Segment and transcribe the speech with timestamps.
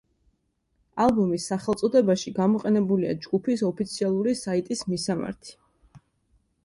[1.03, 5.55] ალბომის სახელწოდებაში გამოყენებულია ჯგუფის ოფიციალური საიტის მისამართი.